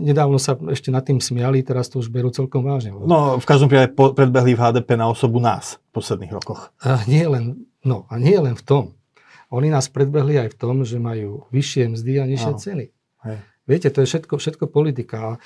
[0.00, 2.96] nedávno sa ešte nad tým smiali, teraz to už berú celkom vážne.
[2.96, 6.72] No, v každom prípade predbehli v HDP na osobu nás v posledných rokoch.
[6.80, 8.84] A nie len, no a nie len v tom.
[9.54, 12.58] Oni nás predbehli aj v tom, že majú vyššie mzdy a nižšie no.
[12.58, 12.86] ceny.
[13.28, 13.38] Hej.
[13.64, 15.38] Viete, to je všetko, všetko politika.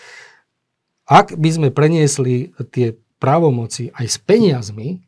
[1.05, 5.03] Ak by sme preniesli tie právomoci aj s peniazmi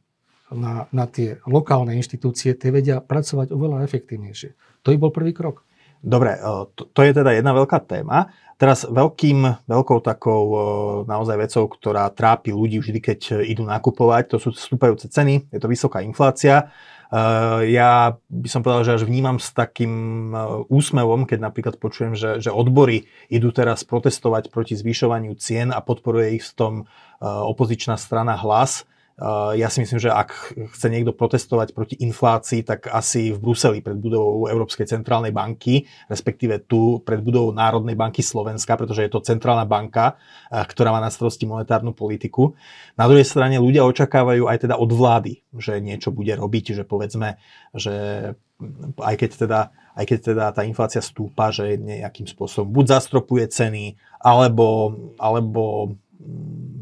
[0.50, 4.82] na, na tie lokálne inštitúcie, tie vedia pracovať oveľa efektívnejšie.
[4.82, 5.62] To by bol prvý krok.
[6.00, 6.40] Dobre,
[6.74, 8.32] to, to je teda jedna veľká téma.
[8.56, 10.44] Teraz veľkým, veľkou takou
[11.08, 15.68] naozaj vecou, ktorá trápi ľudí vždy, keď idú nakupovať, to sú vstúpajúce ceny, je to
[15.68, 16.72] vysoká inflácia.
[17.66, 20.30] Ja by som povedal, že až vnímam s takým
[20.70, 26.38] úsmevom, keď napríklad počujem, že, že odbory idú teraz protestovať proti zvyšovaniu cien a podporuje
[26.38, 26.74] ich v tom
[27.20, 28.86] opozičná strana hlas
[29.54, 34.00] ja si myslím, že ak chce niekto protestovať proti inflácii, tak asi v Bruseli pred
[34.00, 39.68] budovou Európskej centrálnej banky, respektíve tu pred budovou Národnej banky Slovenska, pretože je to centrálna
[39.68, 40.16] banka,
[40.48, 42.56] ktorá má na starosti monetárnu politiku.
[42.96, 47.36] Na druhej strane ľudia očakávajú aj teda od vlády, že niečo bude robiť, že povedzme,
[47.76, 47.94] že
[49.00, 49.60] aj keď teda,
[50.00, 55.92] aj keď teda tá inflácia stúpa, že nejakým spôsobom buď zastropuje ceny, alebo, alebo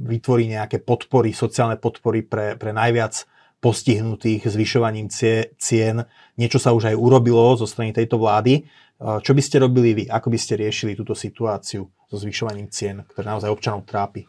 [0.08, 3.28] vytvorí nejaké podpory, sociálne podpory pre, pre najviac
[3.60, 5.10] postihnutých zvyšovaním
[5.58, 5.96] cien.
[6.38, 8.64] Niečo sa už aj urobilo zo strany tejto vlády.
[8.98, 10.04] Čo by ste robili vy?
[10.10, 14.26] Ako by ste riešili túto situáciu so zvyšovaním cien, ktoré naozaj občanov trápi?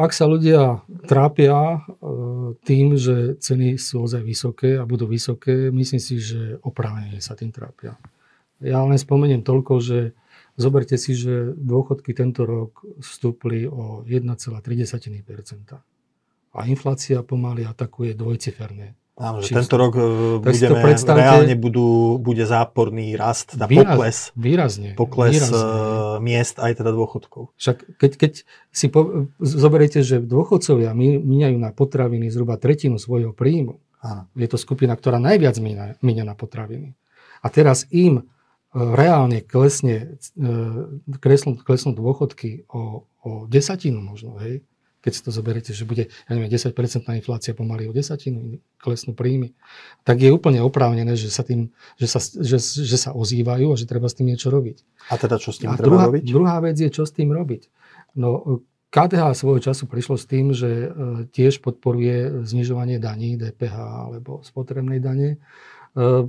[0.00, 1.80] Ak sa ľudia trápia
[2.64, 7.52] tým, že ceny sú ozaj vysoké a budú vysoké, myslím si, že oprávnene sa tým
[7.52, 7.96] trápia.
[8.60, 9.98] Ja len spomeniem toľko, že
[10.58, 14.58] Zoberte si, že dôchodky tento rok vstúpli o 1,3%
[16.50, 18.98] A inflácia pomaly atakuje dvojciferné.
[19.18, 20.02] Áno, že tento rok e,
[20.38, 25.58] budeme, reálne budú, bude záporný rast, teda výraz, pokles, výrazne, pokles výrazne.
[25.58, 27.50] E, miest aj teda dôchodkov.
[27.58, 28.32] Však keď, keď
[28.70, 34.30] si po, zoberiete, že dôchodcovia míňajú na potraviny zhruba tretinu svojho príjmu, Áno.
[34.38, 35.58] je to skupina, ktorá najviac
[35.98, 36.94] míňa na potraviny.
[37.42, 38.22] A teraz im
[38.74, 40.50] reálne klesne, e,
[41.18, 44.60] klesnú, klesnú dôchodky o, o desatinu možno, hej,
[44.98, 46.74] keď si to zoberiete, že bude, ja neviem, 10%
[47.16, 49.54] inflácia pomaly o desatinu, klesnú príjmy,
[50.02, 53.88] tak je úplne oprávnené, že sa, tým, že sa, že, že sa ozývajú a že
[53.88, 54.84] treba s tým niečo robiť.
[55.08, 56.22] A teda čo s tým a treba druhá, robiť?
[56.26, 57.70] Druhá vec je, čo s tým robiť.
[58.18, 60.88] No, KDH svojho času prišlo s tým, že e,
[61.28, 63.76] tiež podporuje znižovanie daní, DPH
[64.08, 65.36] alebo spotrebnej dane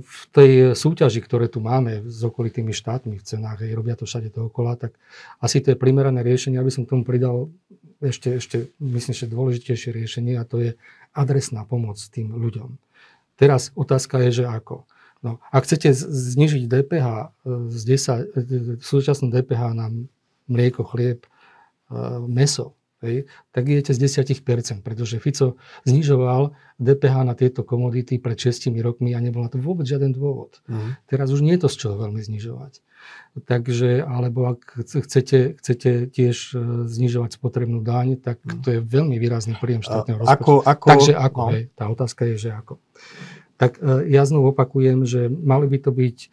[0.00, 4.32] v tej súťaži, ktoré tu máme s okolitými štátmi v cenách, aj robia to všade
[4.32, 4.96] dookola, tak
[5.38, 7.52] asi to je primerané riešenie, aby som tomu pridal
[8.00, 10.70] ešte, ešte myslím, že dôležitejšie riešenie a to je
[11.12, 12.80] adresná pomoc tým ľuďom.
[13.36, 14.88] Teraz otázka je, že ako.
[15.20, 17.26] No, ak chcete znižiť DPH e,
[17.68, 17.82] z
[18.32, 19.92] 10, súčasnú DPH na
[20.48, 21.28] mlieko, chlieb, e,
[22.24, 25.56] meso, hej, tak idete z 10%, pretože Fico
[25.88, 30.60] znižoval DPH na tieto komodity pred 6 rokmi a nebol na to vôbec žiaden dôvod.
[30.68, 30.96] Uh-huh.
[31.08, 32.84] Teraz už nie je to z čoho veľmi znižovať.
[33.48, 38.60] Takže, alebo ak chcete, chcete tiež e, znižovať spotrebnú daň, tak uh-huh.
[38.60, 40.36] to je veľmi výrazný príjem štátneho rozpočtu.
[40.36, 41.50] Ako, ako, Takže ako, no.
[41.56, 42.76] hej, tá otázka je, že ako.
[43.56, 46.28] Tak e, ja znovu opakujem, že mali by to byť e,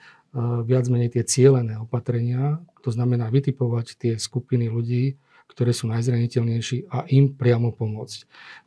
[0.68, 5.16] viac menej tie cielené opatrenia, to znamená vytipovať tie skupiny ľudí,
[5.48, 8.20] ktoré sú najzraniteľnejší a im priamo pomôcť.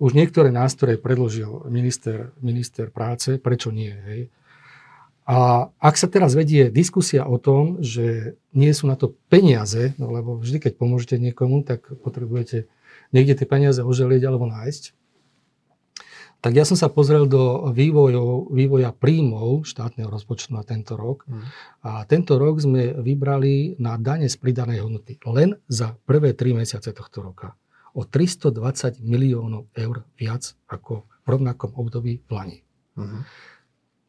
[0.03, 3.93] Už niektoré nástroje predložil minister, minister práce, prečo nie?
[3.93, 4.21] Hej?
[5.31, 10.11] A ak sa teraz vedie diskusia o tom, že nie sú na to peniaze, no
[10.11, 12.66] lebo vždy, keď pomôžete niekomu, tak potrebujete
[13.14, 14.99] niekde tie peniaze oželieť alebo nájsť,
[16.40, 21.29] tak ja som sa pozrel do vývojov, vývoja príjmov štátneho rozpočtu na tento rok.
[21.29, 21.44] Mm.
[21.85, 26.96] A tento rok sme vybrali na dane z pridanej hodnoty len za prvé tri mesiace
[26.96, 27.53] tohto roka
[27.94, 32.59] o 320 miliónov eur viac ako v rovnakom období v Lani.
[32.96, 33.22] Mm.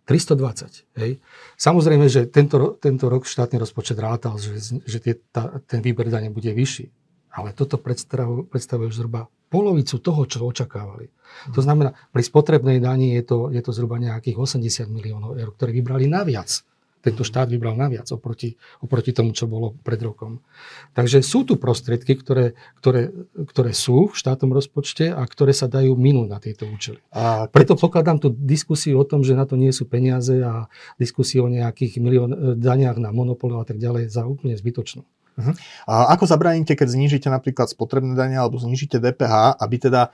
[0.05, 0.91] 320.
[0.97, 1.11] Hej.
[1.55, 6.27] Samozrejme, že tento, tento rok štátny rozpočet rátal, že, že tie, tá, ten výber dane
[6.33, 6.91] bude vyšší.
[7.31, 11.11] Ale toto predstavuje, zhruba polovicu toho, čo očakávali.
[11.55, 15.75] To znamená, pri spotrebnej dani je to, je to zhruba nejakých 80 miliónov eur, ktoré
[15.75, 16.63] vybrali naviac.
[17.01, 18.53] Tento štát vybral naviac oproti,
[18.85, 20.45] oproti tomu, čo bolo pred rokom.
[20.93, 23.09] Takže sú tu prostriedky, ktoré, ktoré,
[23.49, 27.01] ktoré sú v štátnom rozpočte a ktoré sa dajú minúť na tieto účely.
[27.09, 30.69] A Preto pokladám tú diskusiu o tom, že na to nie sú peniaze a
[31.01, 35.01] diskusiu o nejakých milión, eh, daniach na monopolov a tak ďalej za úplne zbytočnú.
[35.37, 35.55] Uh-huh.
[35.87, 40.11] A ako zabránite, keď znížite napríklad spotrebné dane alebo znížite DPH, aby teda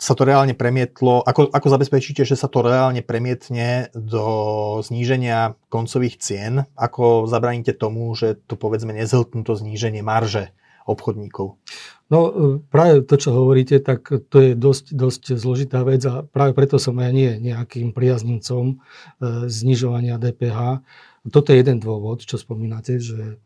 [0.00, 4.24] sa to reálne premietlo, ako, ako zabezpečíte, že sa to reálne premietne do
[4.80, 6.64] zníženia koncových cien?
[6.72, 10.56] Ako zabránite tomu, že to povedzme nezhltnú to zníženie marže
[10.88, 11.60] obchodníkov?
[12.08, 12.32] No e,
[12.72, 16.96] práve to, čo hovoríte, tak to je dosť, dosť zložitá vec a práve preto som
[16.96, 18.76] aj nie nejakým priaznivcom e,
[19.52, 20.80] znižovania DPH.
[21.28, 23.36] Toto je jeden dôvod, čo spomínate, že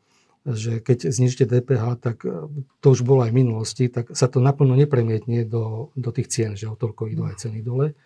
[0.44, 2.48] že keď znižíte DPH, tak e,
[2.85, 6.52] to už bolo aj v minulosti, tak sa to naplno nepremietne do, do tých cien,
[6.52, 7.96] že o toľko idú aj ceny dole.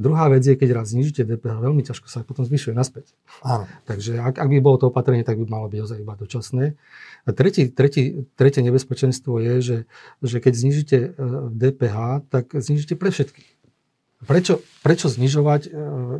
[0.00, 3.12] Druhá vec je, keď raz znižíte DPH, veľmi ťažko sa potom zvyšuje naspäť.
[3.44, 3.68] Áno.
[3.84, 6.64] Takže ak, ak by bolo to opatrenie, tak by malo byť ozaj iba dočasné.
[7.28, 9.78] A tretí, tretí, tretie nebezpečenstvo je, že,
[10.24, 10.98] že keď znižíte
[11.52, 13.62] DPH, tak znižíte pre všetkých.
[14.22, 15.70] Prečo, prečo znižovať e,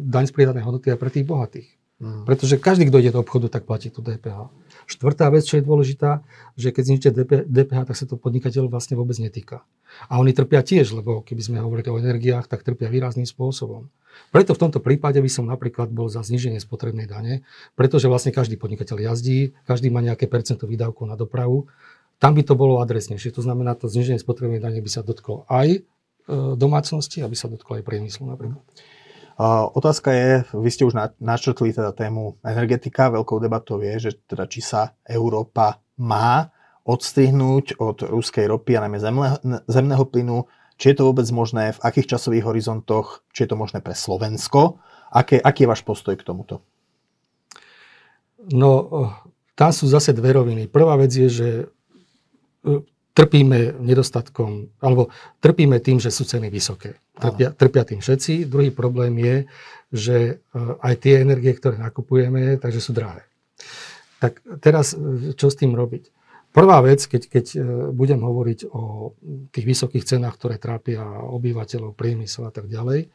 [0.03, 1.69] daň z pridanej hodnoty aj pre tých bohatých?
[2.03, 2.27] Mm.
[2.27, 4.51] Pretože každý, kto ide do obchodu, tak platí tú DPH.
[4.87, 6.25] Štvrtá vec, čo je dôležitá,
[6.59, 7.11] že keď znižíte
[7.47, 9.63] DPH, tak sa to podnikateľov vlastne vôbec netýka.
[10.09, 13.93] A oni trpia tiež, lebo keby sme hovorili o energiách, tak trpia výrazným spôsobom.
[14.29, 17.45] Preto v tomto prípade by som napríklad bol za zníženie spotrebnej dane,
[17.77, 21.69] pretože vlastne každý podnikateľ jazdí, každý má nejaké percento výdavkov na dopravu.
[22.21, 23.35] Tam by to bolo adresnejšie.
[23.35, 25.83] To znamená, to zníženie spotrebnej dane by sa dotklo aj
[26.23, 28.63] E, domácnosti, aby sa dotklo aj priemyslu napríklad.
[29.75, 34.63] Otázka je, vy ste už načrtli teda tému energetika, veľkou debatou je, že teda či
[34.63, 36.55] sa Európa má
[36.87, 40.47] odstrihnúť od ruskej ropy a najmä zemného, zemného plynu,
[40.79, 44.83] či je to vôbec možné, v akých časových horizontoch, či je to možné pre Slovensko,
[45.13, 46.65] Aké, aký je váš postoj k tomuto?
[48.49, 48.89] No,
[49.53, 50.73] tam sú zase dve roviny.
[50.73, 51.49] Prvá vec je, že
[52.65, 52.81] e,
[53.13, 55.13] trpíme nedostatkom, alebo
[55.45, 56.97] trpíme tým, že sú ceny vysoké.
[57.13, 58.49] Trpia, trpia tým všetci.
[58.49, 59.37] Druhý problém je,
[59.93, 60.35] že e,
[60.81, 63.29] aj tie energie, ktoré nakupujeme, takže sú drahé.
[64.17, 66.09] Tak teraz, e, čo s tým robiť?
[66.53, 67.59] Prvá vec, keď, keď e,
[67.93, 69.13] budem hovoriť o
[69.53, 73.13] tých vysokých cenách, ktoré trápia obyvateľov, priemysel a tak ďalej,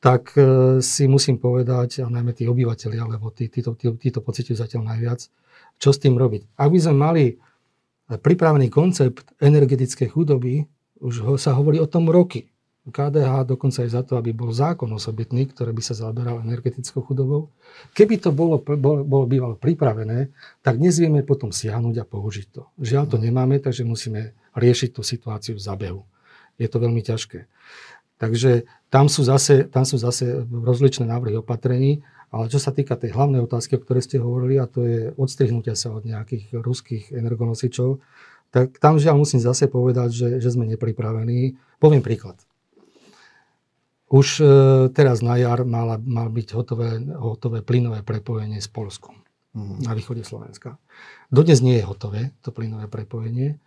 [0.00, 0.36] tak
[0.84, 5.24] si musím povedať, a najmä tí obyvateľi, alebo tí, títo, tí, títo pocitujú zatiaľ najviac,
[5.80, 6.60] čo s tým robiť.
[6.60, 7.24] Ak by sme mali
[8.08, 10.68] pripravený koncept energetickej chudoby,
[11.00, 12.52] už ho, sa hovorí o tom roky.
[12.84, 17.48] KDH dokonca je za to, aby bol zákon osobitný, ktorý by sa zaoberal energetickou chudobou.
[17.96, 20.28] Keby to bolo, bolo, bolo bývalo pripravené,
[20.60, 22.68] tak dnes vieme potom siahnuť a použiť to.
[22.76, 26.04] Žiaľ to nemáme, takže musíme riešiť tú situáciu v zabehu.
[26.60, 27.48] Je to veľmi ťažké.
[28.20, 33.14] Takže tam sú zase, tam sú zase rozličné návrhy opatrení ale čo sa týka tej
[33.14, 38.02] hlavnej otázky, o ktorej ste hovorili, a to je odstrihnutia sa od nejakých ruských energonosičov,
[38.50, 41.54] tak tam žiaľ musím zase povedať, že, že sme nepripravení.
[41.78, 42.38] Poviem príklad.
[44.10, 44.44] Už e,
[44.94, 49.18] teraz na jar mal, mal byť hotové, hotové plynové prepojenie s Polskom
[49.54, 49.86] mm.
[49.86, 50.78] na východe Slovenska.
[51.34, 53.58] Dodnes nie je hotové to plynové prepojenie.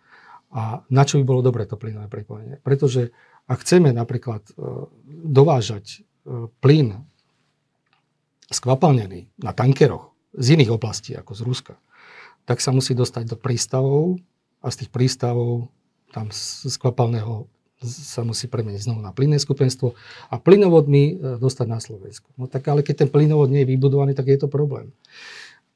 [0.48, 2.56] A na čo by bolo dobré to plynové prepojenie?
[2.64, 3.12] Pretože
[3.44, 4.52] ak chceme napríklad e,
[5.28, 5.84] dovážať
[6.24, 7.04] e, plyn
[8.48, 11.74] skvapalnený na tankeroch z iných oblastí ako z Ruska,
[12.48, 14.16] tak sa musí dostať do prístavov
[14.64, 15.68] a z tých prístavov
[16.12, 17.48] tam z skvapalného
[17.84, 19.94] sa musí premeniť znovu na plynné skupenstvo
[20.32, 22.26] a plynovodmi e, dostať na Slovensku.
[22.34, 24.90] No tak ale keď ten plynovod nie je vybudovaný, tak je to problém.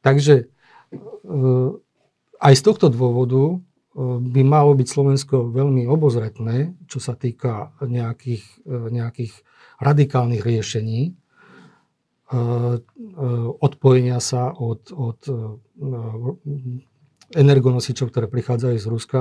[0.03, 0.95] Takže e,
[2.43, 3.57] aj z tohto dôvodu e,
[4.19, 9.47] by malo byť Slovensko veľmi obozretné, čo sa týka nejakých, nejakých
[9.79, 11.15] radikálnych riešení,
[13.61, 15.35] odpojenia sa od, od e,
[17.37, 19.21] energonosičov, ktoré prichádzajú z Ruska.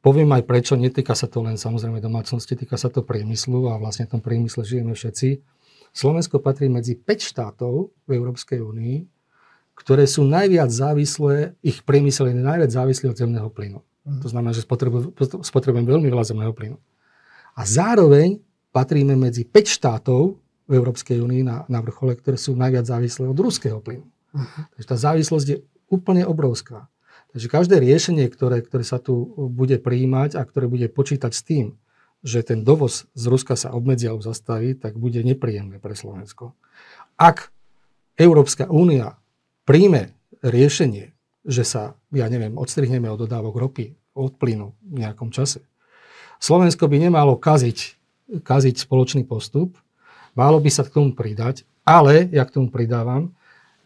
[0.00, 4.08] Poviem aj prečo, netýka sa to len samozrejme domácnosti, týka sa to priemyslu a vlastne
[4.08, 5.42] v tom priemysle žijeme všetci.
[5.92, 8.96] Slovensko patrí medzi 5 štátov v Európskej únii,
[9.76, 13.80] ktoré sú najviac závislé, ich priemysel je najviac závislý od zemného plynu.
[14.08, 14.20] Mm.
[14.24, 14.64] To znamená, že
[15.44, 16.78] spotrebujeme veľmi veľa zemného plynu.
[17.56, 18.40] A zároveň
[18.72, 23.38] patríme medzi 5 štátov, v Európskej únii na, na vrchole, ktoré sú najviac závislé od
[23.38, 24.06] ruského plynu.
[24.06, 24.62] Uh-huh.
[24.74, 26.90] Takže tá závislosť je úplne obrovská.
[27.30, 31.66] Takže každé riešenie, ktoré, ktoré sa tu bude prijímať a ktoré bude počítať s tým,
[32.26, 36.56] že ten dovoz z Ruska sa obmedzia alebo zastaví, tak bude nepríjemné pre Slovensko.
[37.14, 37.54] Ak
[38.18, 39.20] Európska únia
[39.68, 41.12] príjme riešenie,
[41.46, 45.62] že sa, ja neviem, odstrihneme od dodávok ropy, od plynu v nejakom čase,
[46.42, 47.78] Slovensko by nemalo kaziť,
[48.42, 49.78] kaziť spoločný postup,
[50.36, 53.32] Málo by sa k tomu pridať, ale ja k tomu pridávam,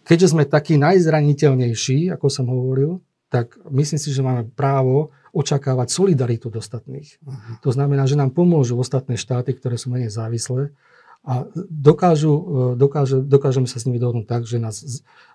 [0.02, 2.98] keďže sme takí najzraniteľnejší, ako som hovoril,
[3.30, 7.22] tak myslím si, že máme právo očakávať solidaritu ostatných.
[7.22, 7.62] Uh-huh.
[7.62, 10.74] To znamená, že nám pomôžu ostatné štáty, ktoré sú menej závislé
[11.22, 12.42] a dokážu, e,
[12.74, 14.82] dokáže, dokážeme sa s nimi dohodnúť tak, že nás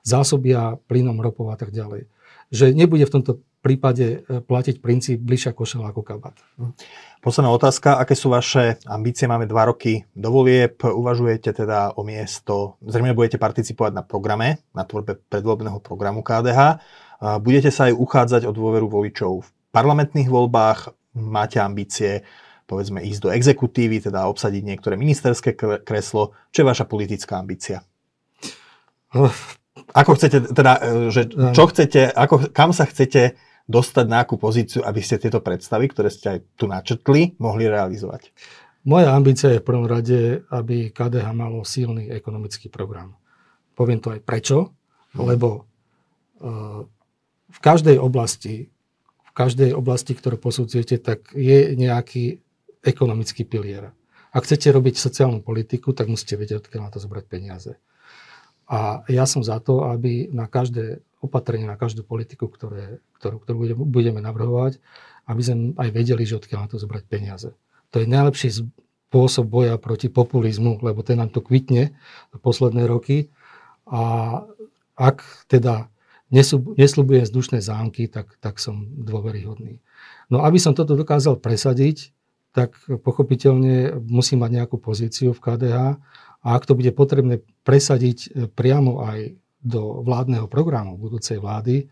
[0.04, 2.12] zásobia plynom, ropou a tak ďalej.
[2.52, 3.32] Že nebude v tomto
[3.66, 6.38] prípade e, platiť princíp bližšia košela ako kabát.
[6.62, 6.78] Hm.
[7.26, 9.26] Posledná otázka, aké sú vaše ambície?
[9.26, 14.86] Máme dva roky do volieb, uvažujete teda o miesto, zrejme budete participovať na programe, na
[14.86, 16.78] tvorbe predvolebného programu KDH.
[17.42, 22.22] Budete sa aj uchádzať o dôveru voličov v parlamentných voľbách, máte ambície
[22.66, 25.54] povedzme ísť do exekutívy, teda obsadiť niektoré ministerské
[25.86, 26.34] kreslo.
[26.50, 27.86] Čo je vaša politická ambícia?
[29.94, 34.86] Ako chcete, teda, e, že čo chcete, ako, kam sa chcete dostať na akú pozíciu,
[34.86, 38.30] aby ste tieto predstavy, ktoré ste aj tu načrtli, mohli realizovať?
[38.86, 43.18] Moja ambícia je v prvom rade, aby KDH malo silný ekonomický program.
[43.74, 44.78] Poviem to aj prečo,
[45.18, 45.66] lebo
[46.38, 46.86] uh,
[47.50, 48.70] v každej oblasti,
[49.26, 52.46] v každej oblasti, ktorú posudzujete, tak je nejaký
[52.86, 53.90] ekonomický pilier.
[54.30, 57.82] ak chcete robiť sociálnu politiku, tak musíte vedieť, odkiaľ na to zobrať peniaze.
[58.66, 63.58] A ja som za to, aby na každé opatrenie, na každú politiku, ktoré, ktorú, ktorú
[63.86, 64.82] budeme navrhovať,
[65.26, 67.50] aby sme aj vedeli, že odkiaľ na to zobrať peniaze.
[67.94, 71.98] To je najlepší spôsob boja proti populizmu, lebo ten nám to kvitne
[72.42, 73.34] posledné roky.
[73.90, 74.42] A
[74.98, 75.90] ak teda
[76.34, 79.82] nesľubujem vzdušné zámky, tak, tak som dôveryhodný.
[80.30, 82.14] No aby som toto dokázal presadiť,
[82.56, 85.78] tak pochopiteľne musím mať nejakú pozíciu v KDH
[86.46, 89.34] a ak to bude potrebné presadiť e, priamo aj
[89.66, 91.90] do vládneho programu budúcej vlády,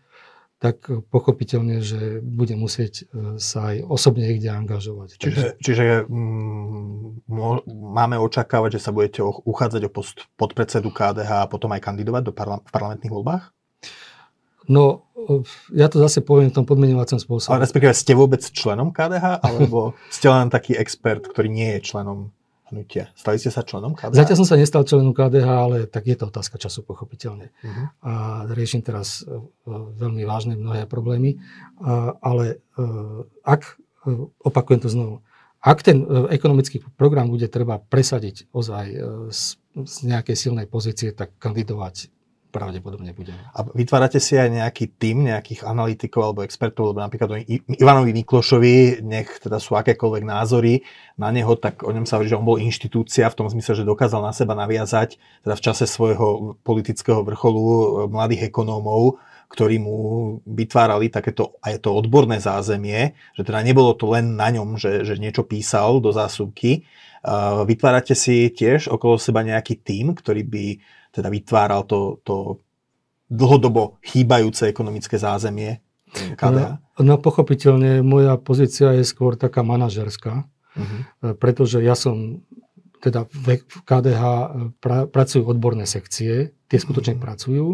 [0.62, 5.18] tak pochopiteľne, že bude musieť e, sa aj osobne niekde angažovať.
[5.18, 7.26] Čiže, čiže mm,
[7.68, 12.32] máme očakávať, že sa budete uchádzať o post podpredsedu KDH a potom aj kandidovať do
[12.32, 13.50] parla- v parlamentných voľbách?
[14.64, 15.04] No,
[15.76, 17.52] ja to zase poviem v tom podmenovacom spôsobe.
[17.52, 22.32] Ale respektíve ste vôbec členom KDH, alebo ste len taký expert, ktorý nie je členom
[22.72, 23.12] hnutia?
[23.18, 24.16] Stali ste sa členom KDH?
[24.16, 27.52] Zatiaľ som sa nestal členom KDH, ale tak je to otázka času, pochopiteľne.
[27.52, 27.84] Uh-huh.
[28.04, 28.12] A
[28.52, 29.36] riešim teraz e,
[29.68, 31.36] veľmi vážne mnohé problémy.
[31.84, 32.86] A, ale e,
[33.44, 33.76] ak,
[34.08, 35.14] e, opakujem to znovu,
[35.64, 38.86] ak ten ekonomický program bude treba presadiť ozaj
[39.32, 42.12] z, z nejakej silnej pozície, tak kandidovať
[42.54, 43.42] pravdepodobne budeme.
[43.50, 47.42] A vytvárate si aj nejaký tým nejakých analytikov alebo expertov, lebo napríklad
[47.74, 50.86] Ivanovi Miklošovi, nech teda sú akékoľvek názory
[51.18, 53.90] na neho, tak o ňom sa hovorí, že on bol inštitúcia v tom zmysle, že
[53.90, 59.18] dokázal na seba naviazať teda v čase svojho politického vrcholu e, mladých ekonómov,
[59.50, 59.96] ktorí mu
[60.42, 65.14] vytvárali takéto aj to odborné zázemie, že teda nebolo to len na ňom, že, že
[65.20, 66.82] niečo písal do zásuvky.
[67.64, 70.66] Vytvárate si tiež okolo seba nejaký tým, ktorý by
[71.14, 72.58] teda vytváral to, to
[73.30, 75.78] dlhodobo chýbajúce ekonomické zázemie
[76.34, 76.82] KDH?
[76.98, 81.00] No, no pochopiteľne, moja pozícia je skôr taká manažerská, uh-huh.
[81.38, 82.42] pretože ja som
[82.98, 84.22] teda v KDH
[84.80, 87.26] pra, pracujú odborné sekcie, tie skutočne uh-huh.
[87.26, 87.66] pracujú.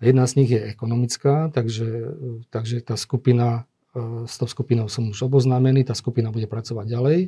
[0.00, 2.16] Jedna z nich je ekonomická, takže,
[2.48, 7.18] takže tá skupina, e, s tou skupinou som už oboznámený, tá skupina bude pracovať ďalej.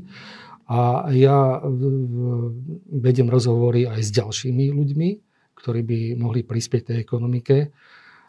[0.66, 1.62] A ja
[2.90, 5.08] vediem rozhovory aj s ďalšími ľuďmi,
[5.66, 7.74] ktorí by mohli prispieť tej ekonomike.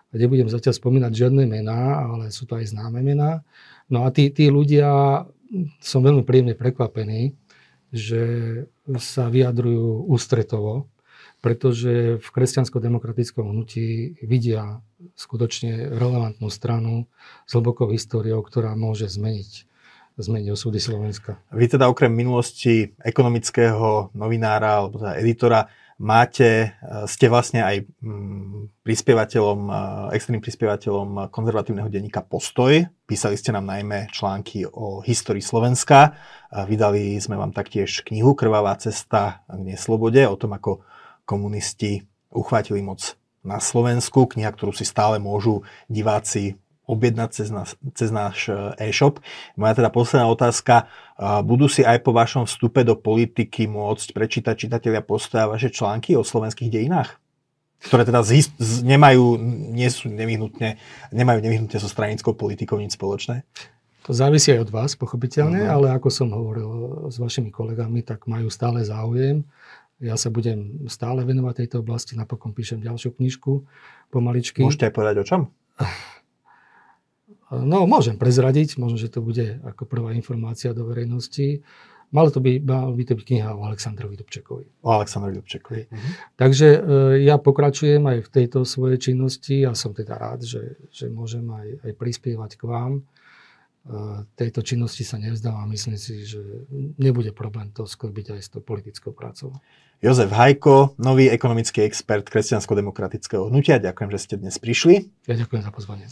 [0.10, 3.46] Nebudem zatiaľ spomínať žiadne mená, ale sú to aj známe mená.
[3.94, 5.22] No a tí, tí ľudia,
[5.78, 7.38] som veľmi príjemne prekvapený,
[7.94, 8.24] že
[8.98, 10.90] sa vyjadrujú ústretovo,
[11.46, 14.82] pretože v kresťansko-demokratickom hnutí vidia
[15.14, 17.06] skutočne relevantnú stranu
[17.46, 19.70] s hlbokou históriou, ktorá môže zmeniť
[20.18, 21.38] zmeniť osudy Slovenska.
[21.54, 28.86] Vy teda okrem minulosti ekonomického novinára alebo teda editora máte, e, ste vlastne aj mm,
[28.86, 29.74] prispievateľom, e,
[30.18, 32.86] externým prispievateľom konzervatívneho denníka Postoj.
[33.10, 36.14] Písali ste nám najmä články o histórii Slovenska.
[36.54, 40.84] Vydali sme vám taktiež knihu Krvavá cesta k neslobode o tom, ako
[41.28, 43.16] komunisti uchvátili moc
[43.48, 44.28] na Slovensku.
[44.28, 48.56] Kniha, ktorú si stále môžu diváci objednať cez, nás, cez náš e,
[48.88, 49.20] e-shop.
[49.60, 50.88] Moja teda posledná otázka.
[51.44, 56.24] Budú si aj po vašom vstupe do politiky môcť prečítať čitatelia postoja vaše články o
[56.24, 57.20] slovenských dejinách?
[57.78, 59.38] Ktoré teda z, z, nemajú,
[59.74, 60.82] nie sú nevyhnutne,
[61.14, 63.46] nemajú nevyhnutne so stranickou politikou nič spoločné?
[64.10, 65.76] To závisí aj od vás, pochopiteľne, uh-huh.
[65.78, 66.70] ale ako som hovoril
[67.12, 69.44] s vašimi kolegami, tak majú stále záujem.
[70.00, 73.66] Ja sa budem stále venovať tejto oblasti, napokon píšem ďalšiu knižku
[74.14, 74.64] pomaličky.
[74.64, 75.42] Môžete aj povedať o čom?
[77.48, 81.64] No, môžem prezradiť, možno, že to bude ako prvá informácia do verejnosti.
[82.12, 84.84] Malo to by, mal by to byť kniha o Aleksandrovi Dubčekovi.
[84.84, 85.82] O Aleksandrovi Dubčekovi.
[85.92, 86.10] Mhm.
[86.40, 86.80] Takže e,
[87.28, 91.68] ja pokračujem aj v tejto svojej činnosti a som teda rád, že, že môžem aj,
[91.84, 92.94] aj prispievať k vám.
[93.00, 93.02] E,
[94.40, 96.40] tejto činnosti sa nevzdám a myslím si, že
[96.96, 99.56] nebude problém to sklbiť aj s tou politickou prácou.
[100.00, 103.84] Jozef Hajko, nový ekonomický expert kresťansko-demokratického hnutia.
[103.84, 105.10] Ďakujem, že ste dnes prišli.
[105.26, 106.06] Ja ďakujem za pozvanie.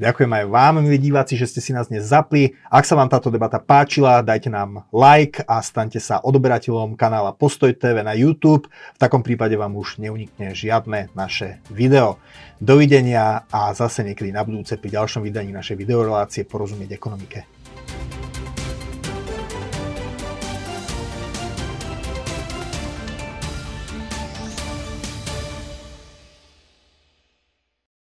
[0.00, 2.56] Ďakujem aj vám, milí diváci, že ste si nás dnes zapli.
[2.72, 7.68] Ak sa vám táto debata páčila, dajte nám like a staňte sa odberateľom kanála Postoj
[7.76, 8.64] TV na YouTube.
[8.96, 12.16] V takom prípade vám už neunikne žiadne naše video.
[12.64, 17.59] Dovidenia a zase niekedy na budúce pri ďalšom vydaní našej videorelácie Porozumieť ekonomike.